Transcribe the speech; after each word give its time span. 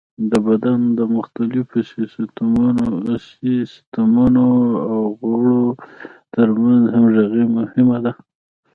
د 0.31 0.33
بدن 0.47 0.79
د 0.97 0.99
مختلفو 1.15 1.79
سیستمونو 3.73 4.47
او 4.91 4.99
غړو 5.31 5.61
تر 6.35 6.47
منځ 6.59 6.83
همغږي 6.93 7.45
مهمه 7.57 7.97
ده. 8.05 8.11